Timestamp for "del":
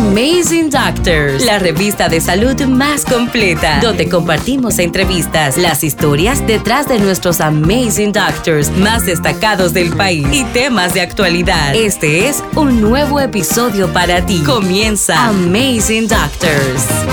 9.74-9.94